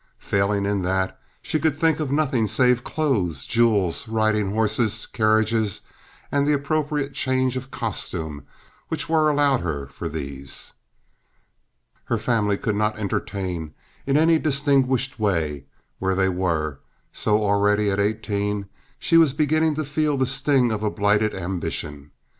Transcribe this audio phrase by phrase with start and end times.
[0.17, 5.81] Failing in that, she could think of nothing save clothes, jewels, riding horses, carriages,
[6.31, 8.43] and the appropriate changes of costume
[8.87, 10.73] which were allowed her for these.
[12.05, 13.75] Her family could not entertain
[14.07, 15.65] in any distinguished way
[15.99, 16.77] where they were, and
[17.13, 22.09] so already, at eighteen, she was beginning to feel the sting of a blighted ambition.